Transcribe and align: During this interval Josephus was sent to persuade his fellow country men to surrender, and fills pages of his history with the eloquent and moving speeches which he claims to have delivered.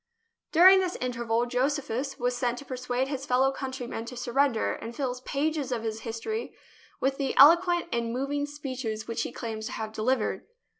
During 0.51 0.79
this 0.79 0.95
interval 0.95 1.45
Josephus 1.45 2.17
was 2.17 2.35
sent 2.35 2.57
to 2.57 2.65
persuade 2.65 3.07
his 3.07 3.27
fellow 3.27 3.51
country 3.51 3.85
men 3.85 4.03
to 4.05 4.17
surrender, 4.17 4.73
and 4.73 4.95
fills 4.95 5.21
pages 5.21 5.71
of 5.71 5.83
his 5.83 5.99
history 5.99 6.55
with 6.99 7.17
the 7.19 7.35
eloquent 7.37 7.85
and 7.93 8.11
moving 8.11 8.47
speeches 8.47 9.07
which 9.07 9.21
he 9.21 9.31
claims 9.31 9.67
to 9.67 9.73
have 9.73 9.93
delivered. 9.93 10.47